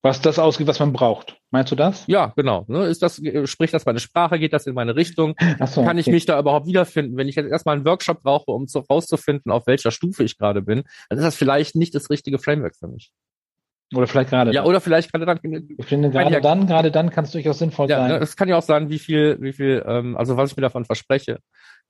[0.02, 1.36] Was das ausgeht, was man braucht.
[1.52, 2.04] Meinst du das?
[2.08, 2.64] Ja, genau.
[2.66, 4.40] Ne, ist das, spricht das meine Sprache?
[4.40, 5.36] Geht das in meine Richtung?
[5.66, 7.16] So, Kann ich mich da überhaupt wiederfinden?
[7.16, 10.60] Wenn ich jetzt erstmal einen Workshop brauche, um so rauszufinden, auf welcher Stufe ich gerade
[10.60, 13.12] bin, dann ist das vielleicht nicht das richtige Framework für mich.
[13.94, 14.52] Oder vielleicht gerade.
[14.52, 15.40] Ja, oder vielleicht gerade dann.
[15.76, 18.22] Ich finde gerade ja, dann, gerade dann kann es durchaus sinnvoll ja, sein.
[18.22, 20.85] Es kann ja auch sein, wie viel, wie viel, ähm, also was ich mir davon
[20.85, 21.38] verspreche.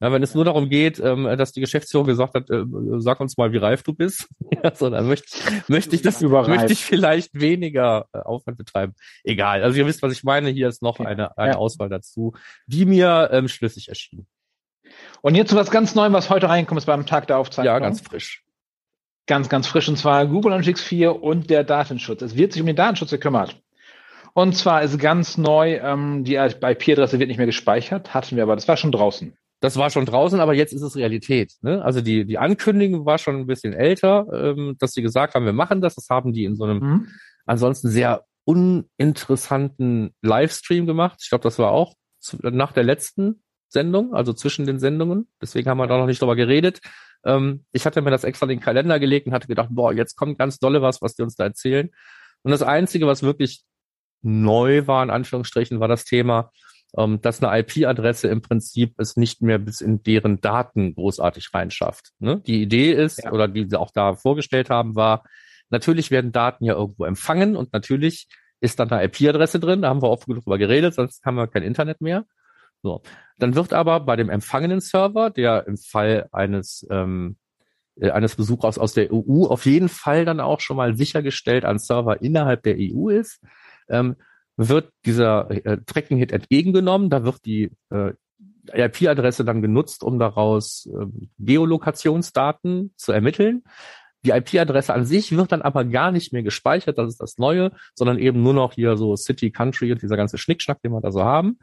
[0.01, 2.65] Ja, wenn es nur darum geht, ähm, dass die Geschäftsführung gesagt hat, äh,
[2.99, 4.29] sag uns mal, wie reif du bist,
[4.65, 5.27] ja, so, dann möchte,
[5.69, 8.95] möchte ich das, möchte ich vielleicht weniger äh, Aufwand betreiben.
[9.23, 9.63] Egal.
[9.63, 10.51] Also ihr wisst, was ich meine.
[10.51, 11.57] Hier ist noch eine, eine ja.
[11.57, 12.35] Auswahl dazu,
[12.67, 14.27] die mir ähm, schlüssig erschien.
[15.21, 17.73] Und jetzt zu was ganz Neuem, was heute reinkommt, ist beim Tag der Aufzeichnung.
[17.73, 18.42] Ja, ganz frisch.
[19.27, 22.23] Ganz, ganz frisch, und zwar Google Analytics 4 und der Datenschutz.
[22.23, 23.61] Es wird sich um den Datenschutz gekümmert.
[24.35, 28.57] Und zwar ist ganz neu, ähm, die IP-Adresse wird nicht mehr gespeichert, hatten wir aber,
[28.57, 29.37] das war schon draußen.
[29.61, 31.53] Das war schon draußen, aber jetzt ist es Realität.
[31.61, 31.85] Ne?
[31.85, 35.53] Also die, die Ankündigung war schon ein bisschen älter, ähm, dass sie gesagt haben, wir
[35.53, 35.95] machen das.
[35.95, 37.09] Das haben die in so einem mhm.
[37.47, 41.21] ansonsten sehr uninteressanten Livestream gemacht.
[41.23, 45.29] Ich glaube, das war auch zu, nach der letzten Sendung, also zwischen den Sendungen.
[45.41, 46.81] Deswegen haben wir da noch nicht drüber geredet.
[47.25, 50.17] Ähm, ich hatte mir das extra in den Kalender gelegt und hatte gedacht, boah, jetzt
[50.17, 51.91] kommt ganz dolle was, was die uns da erzählen.
[52.43, 53.65] Und das Einzige, was wirklich
[54.23, 56.51] neu war, in Anführungsstrichen, war das Thema,
[56.97, 62.13] ähm, dass eine IP-Adresse im Prinzip es nicht mehr bis in deren Daten großartig reinschafft.
[62.19, 62.43] Ne?
[62.47, 63.33] Die Idee ist, ja.
[63.33, 65.25] oder die sie auch da vorgestellt haben, war,
[65.71, 68.29] natürlich werden Daten ja irgendwo empfangen und natürlich
[68.61, 71.49] ist dann eine IP-Adresse drin, da haben wir oft genug drüber geredet, sonst haben wir
[71.49, 72.27] kein Internet mehr.
[72.83, 73.03] So.
[73.39, 77.37] Dann wird aber bei dem empfangenen Server, der im Fall eines ähm,
[78.01, 81.79] äh, eines Besuchers aus der EU auf jeden Fall dann auch schon mal sichergestellt ein
[81.79, 83.41] Server innerhalb der EU ist,
[83.89, 84.17] ähm,
[84.57, 87.11] wird dieser äh, Tracking-Hit entgegengenommen.
[87.11, 88.13] Da wird die äh,
[88.73, 91.07] IP-Adresse dann genutzt, um daraus äh,
[91.39, 93.63] Geolokationsdaten zu ermitteln.
[94.25, 97.73] Die IP-Adresse an sich wird dann aber gar nicht mehr gespeichert, das ist das Neue,
[97.95, 101.11] sondern eben nur noch hier so City, Country und dieser ganze Schnickschnack, den wir da
[101.11, 101.59] so haben.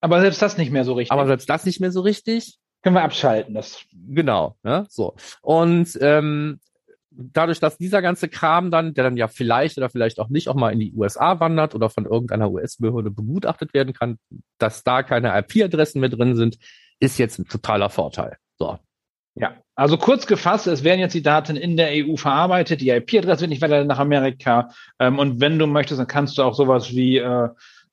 [0.00, 1.12] Aber selbst das nicht mehr so richtig.
[1.12, 2.58] Aber selbst das nicht mehr so richtig.
[2.82, 3.54] Können wir abschalten.
[3.54, 5.16] Das genau, ja, so.
[5.42, 6.60] Und ähm,
[7.10, 10.54] dadurch, dass dieser ganze Kram dann, der dann ja vielleicht oder vielleicht auch nicht auch
[10.54, 14.18] mal in die USA wandert oder von irgendeiner US-Behörde begutachtet werden kann,
[14.58, 16.58] dass da keine IP-Adressen mehr drin sind,
[17.00, 18.36] ist jetzt ein totaler Vorteil.
[18.58, 18.78] So.
[19.34, 23.42] Ja, also kurz gefasst, es werden jetzt die Daten in der EU verarbeitet, die IP-Adresse
[23.42, 24.70] wird nicht weiter nach Amerika.
[24.98, 27.48] Ähm, und wenn du möchtest, dann kannst du auch sowas wie äh,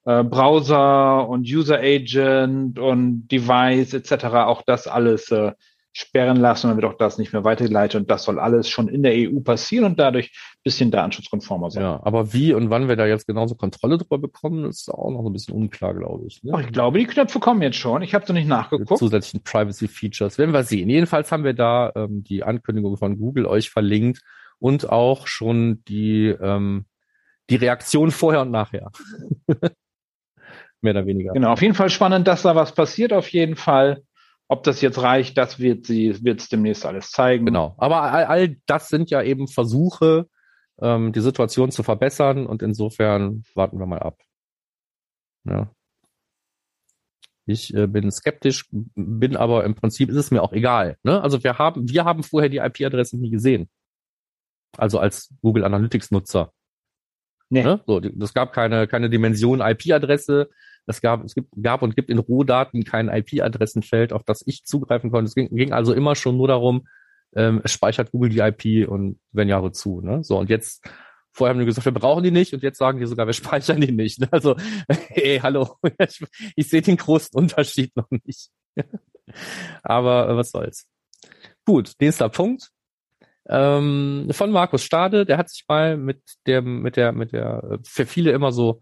[0.05, 4.25] äh, Browser und User Agent und Device etc.
[4.25, 5.51] auch das alles äh,
[5.97, 9.01] sperren lassen, dann wird auch das nicht mehr weitergeleitet und das soll alles schon in
[9.01, 11.83] der EU passieren und dadurch bisschen datenschutzkonformer sein.
[11.83, 15.25] Ja, aber wie und wann wir da jetzt genauso Kontrolle drüber bekommen, ist auch noch
[15.25, 16.43] ein bisschen unklar, glaube ich.
[16.43, 16.51] Ne?
[16.53, 18.01] Ach, ich glaube, die Knöpfe kommen jetzt schon.
[18.01, 18.99] Ich habe noch nicht nachgeguckt.
[18.99, 20.89] Zusätzlichen Privacy Features werden wir sehen.
[20.89, 24.21] Jedenfalls haben wir da ähm, die Ankündigung von Google euch verlinkt
[24.59, 26.87] und auch schon die, ähm,
[27.49, 28.91] die Reaktion vorher und nachher.
[30.85, 31.33] Mehr oder weniger.
[31.33, 34.03] Genau, auf jeden Fall spannend, dass da was passiert, auf jeden Fall.
[34.47, 37.47] Ob das jetzt reicht, das wird sie, wird es demnächst alles zeigen.
[37.47, 37.73] Genau.
[37.79, 40.29] Aber all, all das sind ja eben Versuche,
[40.79, 44.21] ähm, die Situation zu verbessern und insofern warten wir mal ab.
[45.45, 45.71] Ja.
[47.47, 50.97] Ich äh, bin skeptisch, bin aber im Prinzip ist es mir auch egal.
[51.01, 51.19] Ne?
[51.19, 53.69] Also wir haben, wir haben vorher die IP-Adresse nie gesehen.
[54.77, 56.51] Also als Google Analytics Nutzer.
[57.49, 57.63] Nee.
[57.63, 57.81] Ne?
[57.85, 60.49] So, das gab keine, keine Dimension IP-Adresse.
[60.87, 65.11] Es gab, es gibt, gab und gibt in Rohdaten kein IP-Adressenfeld, auf das ich zugreifen
[65.11, 65.29] konnte.
[65.29, 66.87] Es ging, ging also immer schon nur darum,
[67.35, 70.01] ähm, speichert Google die IP und wenn ja, wozu.
[70.01, 70.23] Ne?
[70.23, 70.87] So, und jetzt,
[71.31, 73.81] vorher haben die gesagt, wir brauchen die nicht und jetzt sagen die sogar, wir speichern
[73.81, 74.19] die nicht.
[74.19, 74.27] Ne?
[74.31, 74.55] Also,
[74.89, 78.49] hey, hallo, ich, ich sehe den großen Unterschied noch nicht.
[79.83, 80.87] Aber äh, was soll's.
[81.65, 82.69] Gut, nächster Punkt.
[83.47, 87.77] Ähm, von Markus Stade, der hat sich mal mit dem, mit der, mit der, äh,
[87.83, 88.81] für viele immer so,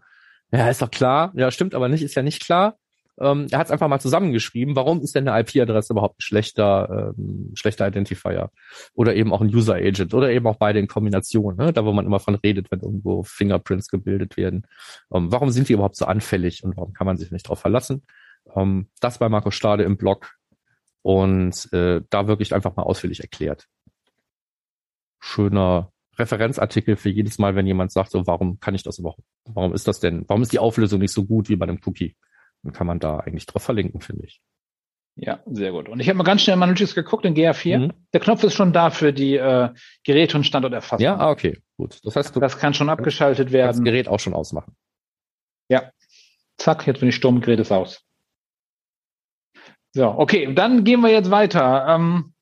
[0.52, 2.76] ja, ist doch klar, ja, stimmt aber nicht, ist ja nicht klar.
[3.20, 7.14] Ähm, er hat es einfach mal zusammengeschrieben, warum ist denn eine IP-Adresse überhaupt ein schlechter,
[7.16, 8.50] ähm, schlechter Identifier?
[8.94, 11.72] Oder eben auch ein User Agent oder eben auch beide in Kombination, ne?
[11.72, 14.66] da wo man immer von redet, wenn irgendwo Fingerprints gebildet werden.
[15.12, 18.02] Ähm, warum sind die überhaupt so anfällig und warum kann man sich nicht darauf verlassen?
[18.56, 20.32] Ähm, das bei Markus Stade im Blog
[21.02, 23.68] und äh, da wirklich einfach mal ausführlich erklärt.
[25.24, 29.24] Schöner Referenzartikel für jedes Mal, wenn jemand sagt, so, warum kann ich das überhaupt?
[29.46, 30.24] Warum ist das denn?
[30.28, 32.14] Warum ist die Auflösung nicht so gut wie bei einem Cookie?
[32.62, 34.42] Dann kann man da eigentlich drauf verlinken, finde ich.
[35.16, 35.88] Ja, sehr gut.
[35.88, 37.78] Und ich habe mal ganz schnell mal Analytics geguckt in GA4.
[37.78, 37.92] Mhm.
[38.12, 39.70] Der Knopf ist schon da für die äh,
[40.04, 41.02] Geräte und Standorterfassung.
[41.02, 42.00] Ja, ah, okay, gut.
[42.04, 43.76] Das heißt, du das kann schon abgeschaltet werden.
[43.76, 44.76] Das Gerät auch schon ausmachen.
[45.70, 45.90] Ja.
[46.58, 48.02] Zack, jetzt bin ich stumm, Gerät ist aus.
[49.92, 51.86] So, okay, dann gehen wir jetzt weiter.
[51.88, 52.33] Ähm,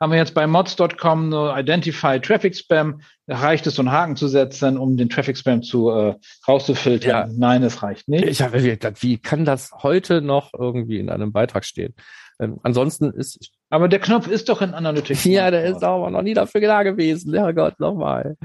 [0.00, 3.00] haben wir jetzt bei mods.com nur Identify Traffic Spam.
[3.26, 6.14] Reicht es, so einen Haken zu setzen, um den Traffic Spam zu äh,
[6.46, 7.30] rauszufiltern?
[7.30, 7.34] Ja.
[7.36, 8.24] Nein, es reicht nicht.
[8.24, 11.94] Ich habe wie kann das heute noch irgendwie in einem Beitrag stehen?
[12.40, 15.24] Ähm, ansonsten ist aber der Knopf ist doch in Analytics.
[15.24, 17.34] Ja, der ist aber noch nie dafür da gewesen.
[17.34, 18.36] Ja Gott, nochmal.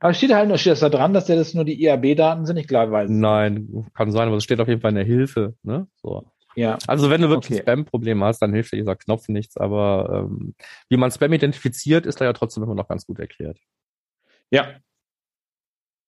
[0.00, 2.56] Aber steht halt noch, steht das da dran, dass das nur die IAB-Daten sind?
[2.56, 5.54] Ich glaube, weiß Nein, kann sein, aber es steht auf jeden Fall in der Hilfe.
[5.62, 5.88] Ne?
[6.02, 6.24] So.
[6.58, 6.76] Ja.
[6.88, 7.62] Also wenn du wirklich okay.
[7.62, 9.56] Spam-Probleme hast, dann hilft dir dieser Knopf nichts.
[9.56, 10.54] Aber ähm,
[10.88, 13.60] wie man Spam identifiziert, ist da ja trotzdem immer noch ganz gut erklärt.
[14.50, 14.74] Ja.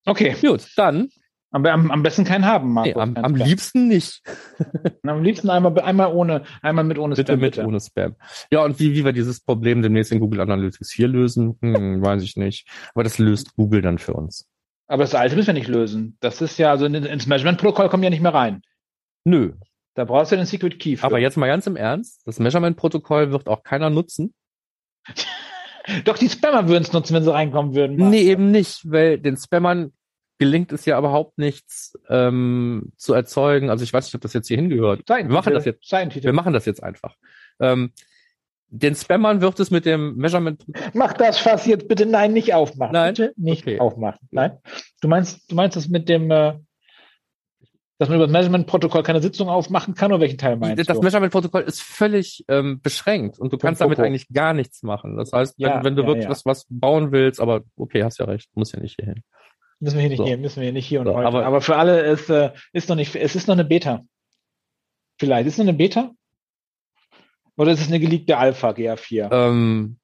[0.07, 0.35] Okay.
[0.41, 1.09] Gut, dann.
[1.53, 2.89] Aber am, am besten keinen haben, Marco.
[2.89, 4.23] Nee, am, am liebsten nicht.
[5.05, 7.41] am liebsten einmal, einmal ohne, einmal mit ohne bitte Spam.
[7.41, 8.17] Mit bitte mit ohne Spam.
[8.51, 12.25] Ja, und wie, wie wir dieses Problem demnächst in Google Analytics hier lösen, hm, weiß
[12.25, 12.69] ich nicht.
[12.93, 14.49] Aber das löst Google dann für uns.
[14.89, 16.17] Aber das alte müssen wir nicht lösen.
[16.19, 18.63] Das ist ja, also ins Measurement-Protokoll kommen ja nicht mehr rein.
[19.25, 19.53] Nö,
[20.01, 21.05] da brauchst du den Secret Key für.
[21.05, 24.33] Aber jetzt mal ganz im Ernst, das Measurement-Protokoll wird auch keiner nutzen.
[26.05, 27.99] Doch die Spammer würden es nutzen, wenn sie reinkommen würden.
[27.99, 28.11] Marc.
[28.11, 29.93] Nee, eben nicht, weil den Spammern
[30.39, 33.69] gelingt es ja überhaupt nichts ähm, zu erzeugen.
[33.69, 35.07] Also ich weiß nicht, ob das jetzt hier hingehört.
[35.07, 35.93] Wir machen das jetzt.
[35.93, 37.15] Wir machen das jetzt einfach.
[37.61, 37.93] Ähm,
[38.69, 40.65] den Spammern wird es mit dem Measurement.
[40.95, 42.95] Mach das Fass jetzt bitte nein nicht aufmachen.
[42.95, 43.81] Nein, bitte nicht okay.
[43.81, 44.29] aufmachen.
[44.31, 44.57] Nein.
[45.03, 46.55] Du meinst, du meinst das mit dem äh,
[48.01, 51.03] dass man über das Measurement-Protokoll keine Sitzung aufmachen kann oder welchen Teil meinst das du?
[51.03, 55.19] Measurement-Protokoll ist völlig ähm, beschränkt und du kannst damit eigentlich gar nichts machen.
[55.19, 56.31] Das heißt, wenn, ja, wenn du ja, wirklich ja.
[56.31, 59.23] Was, was bauen willst, aber okay, hast ja recht, muss ja nicht hier hin.
[59.81, 60.25] Müssen wir hier nicht so.
[60.25, 61.27] hier, müssen wir hier nicht hier und so, heute.
[61.27, 64.01] Aber, aber für alle ist, äh, ist noch nicht, es ist noch eine Beta.
[65.19, 65.47] Vielleicht.
[65.47, 66.11] Ist es noch eine Beta?
[67.59, 69.29] Oder ist es eine geleakte Alpha GA4?
[69.31, 69.99] Ähm,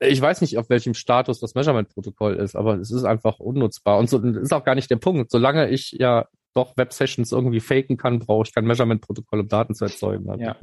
[0.00, 3.98] ich weiß nicht, auf welchem Status das Measurement-Protokoll ist, aber es ist einfach unnutzbar.
[3.98, 5.30] Und so ist auch gar nicht der Punkt.
[5.30, 6.26] Solange ich ja
[6.56, 10.26] doch Web-Sessions irgendwie faken kann, brauche ich kein Measurement-Protokoll, um Daten zu erzeugen.
[10.40, 10.56] Ja.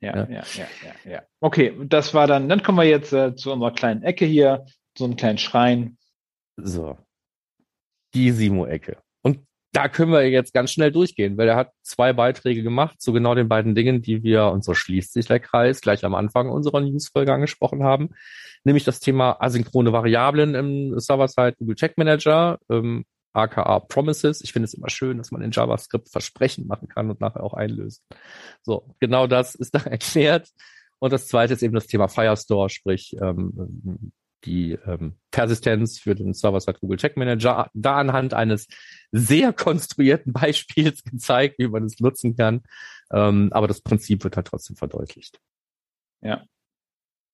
[0.00, 1.22] Ja, ja, ja, ja, ja.
[1.40, 4.66] Okay, das war dann, dann kommen wir jetzt äh, zu unserer kleinen Ecke hier,
[4.98, 5.96] so einem kleinen Schrein.
[6.56, 6.98] So.
[8.12, 8.98] Die Simo-Ecke.
[9.22, 9.40] Und
[9.72, 13.34] da können wir jetzt ganz schnell durchgehen, weil er hat zwei Beiträge gemacht zu genau
[13.34, 16.82] den beiden Dingen, die wir, und so schließt sich der Kreis, gleich am Anfang unserer
[16.82, 18.10] Newsfolge angesprochen haben,
[18.64, 22.58] nämlich das Thema asynchrone Variablen im Server-Side Google Check Manager.
[22.68, 24.40] Ähm, aka Promises.
[24.40, 27.54] Ich finde es immer schön, dass man in JavaScript Versprechen machen kann und nachher auch
[27.54, 28.02] einlösen.
[28.62, 30.50] So, genau das ist da erklärt.
[30.98, 34.12] Und das zweite ist eben das Thema Firestore, sprich ähm,
[34.44, 38.68] die ähm, Persistenz für den Server-Side Google Check Manager, da anhand eines
[39.10, 42.62] sehr konstruierten Beispiels gezeigt, wie man es nutzen kann.
[43.12, 45.40] Ähm, aber das Prinzip wird halt trotzdem verdeutlicht.
[46.22, 46.44] Ja.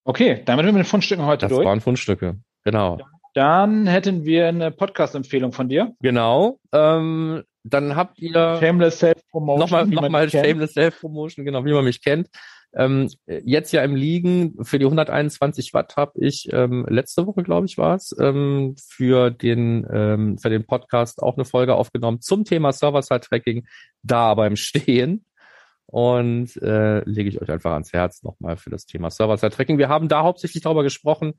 [0.03, 1.61] Okay, damit sind wir mit den Fundstücken heute das durch.
[1.61, 2.97] Das waren Fundstücke, genau.
[2.97, 3.05] Ja.
[3.33, 5.93] Dann hätten wir eine Podcast-Empfehlung von dir.
[6.01, 6.59] Genau.
[6.73, 9.59] Ähm, dann habt ihr Shameless Self-Promotion.
[9.59, 12.29] Nochmal, nochmal Shameless Self-Promotion, genau, wie man mich kennt.
[12.73, 17.65] Ähm, jetzt ja im Liegen für die 121 Watt habe ich ähm, letzte Woche, glaube
[17.65, 22.45] ich, war es, ähm, für den ähm, für den Podcast auch eine Folge aufgenommen zum
[22.45, 23.67] Thema Server-Side-Tracking,
[24.03, 25.25] da aber im Stehen.
[25.85, 29.77] Und äh, lege ich euch einfach ans Herz nochmal für das Thema Server-Side-Tracking.
[29.77, 31.33] Wir haben da hauptsächlich darüber gesprochen,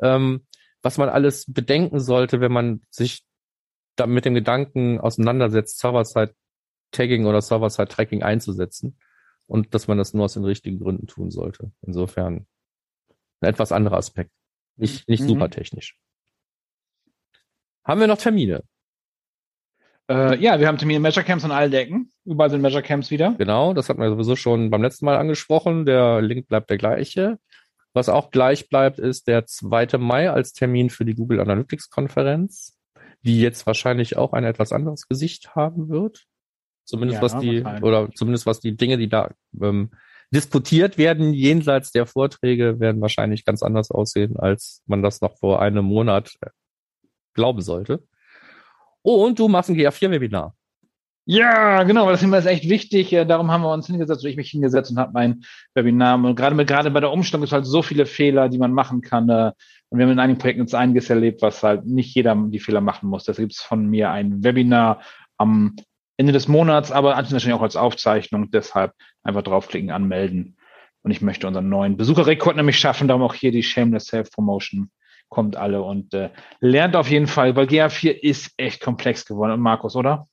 [0.00, 0.46] ähm,
[0.86, 3.24] was man alles bedenken sollte, wenn man sich
[3.96, 8.96] da mit dem Gedanken auseinandersetzt, Server-Side-Tagging oder Server-Side-Tracking einzusetzen
[9.48, 11.72] und dass man das nur aus den richtigen Gründen tun sollte.
[11.82, 12.46] Insofern
[13.40, 14.30] ein etwas anderer Aspekt.
[14.76, 15.28] Nicht, nicht mhm.
[15.28, 15.98] super technisch.
[17.84, 18.62] Haben wir noch Termine?
[20.08, 22.12] Äh, ja, wir haben Termine Measure Camps an allen Decken.
[22.24, 23.34] Überall sind Measure Camps wieder.
[23.38, 25.84] Genau, das hatten wir sowieso schon beim letzten Mal angesprochen.
[25.84, 27.40] Der Link bleibt der gleiche.
[27.96, 29.96] Was auch gleich bleibt, ist der 2.
[29.96, 32.76] Mai als Termin für die Google Analytics Konferenz,
[33.22, 36.26] die jetzt wahrscheinlich auch ein etwas anderes Gesicht haben wird.
[36.84, 39.30] Zumindest ja, was die, oder zumindest was die Dinge, die da
[39.62, 39.92] ähm,
[40.30, 45.62] diskutiert werden, jenseits der Vorträge, werden wahrscheinlich ganz anders aussehen, als man das noch vor
[45.62, 46.50] einem Monat äh,
[47.32, 48.06] glauben sollte.
[49.00, 50.54] Und du machst ein GA4-Webinar.
[51.28, 53.10] Ja, genau, das ist echt wichtig.
[53.10, 56.14] Darum haben wir uns hingesetzt, oder ich mich hingesetzt und habe mein Webinar.
[56.14, 59.00] Und gerade, mit, gerade bei der Umstellung ist halt so viele Fehler, die man machen
[59.00, 59.28] kann.
[59.28, 59.50] Äh,
[59.88, 62.80] und wir haben in einigen Projekten jetzt einiges erlebt, was halt nicht jeder die Fehler
[62.80, 63.24] machen muss.
[63.24, 65.00] Deshalb gibt es von mir ein Webinar
[65.36, 65.74] am
[66.16, 68.52] Ende des Monats, aber natürlich auch als Aufzeichnung.
[68.52, 68.92] Deshalb
[69.24, 70.56] einfach draufklicken, anmelden.
[71.02, 73.08] Und ich möchte unseren neuen Besucherrekord nämlich schaffen.
[73.08, 74.92] Darum auch hier die Shameless Self-Promotion
[75.28, 79.50] kommt alle und äh, lernt auf jeden Fall, weil GA4 ist echt komplex geworden.
[79.50, 80.28] Und Markus, oder?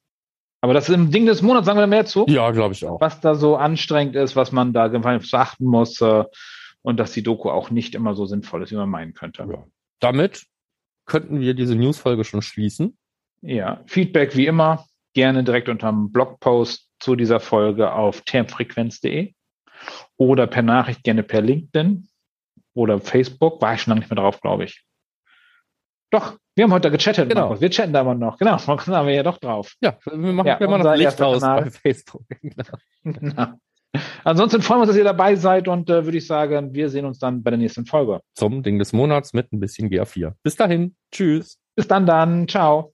[0.64, 2.26] Aber das ist im Ding des Monats, sagen wir mehr zu?
[2.30, 3.02] Ja, glaube ich auch.
[3.02, 6.24] Was da so anstrengend ist, was man da beachten muss äh,
[6.82, 9.46] und dass die Doku auch nicht immer so sinnvoll ist, wie man meinen könnte.
[9.52, 9.66] Ja.
[10.00, 10.46] Damit
[11.06, 12.98] könnten wir diese Newsfolge schon schließen.
[13.42, 19.34] Ja, Feedback wie immer gerne direkt unter dem Blogpost zu dieser Folge auf termfrequenz.de
[20.16, 22.08] oder per Nachricht gerne per LinkedIn
[22.74, 23.62] oder Facebook.
[23.62, 24.86] War ich schon lange nicht mehr drauf, glaube ich.
[26.14, 27.42] Doch, wir haben heute gechattet, genau.
[27.42, 27.62] Markus.
[27.62, 28.38] Wir chatten da aber noch.
[28.38, 29.74] Genau, da haben wir ja doch drauf.
[29.82, 32.22] Ja, wir machen ja, immer noch Licht aus bei Facebook.
[32.42, 32.64] genau.
[33.04, 33.48] genau.
[34.24, 37.06] Ansonsten freuen wir uns, dass ihr dabei seid und äh, würde ich sagen, wir sehen
[37.06, 38.22] uns dann bei der nächsten Folge.
[38.36, 40.34] Zum Ding des Monats mit ein bisschen GA4.
[40.44, 40.96] Bis dahin.
[41.12, 41.58] Tschüss.
[41.76, 42.48] Bis dann dann.
[42.48, 42.93] Ciao.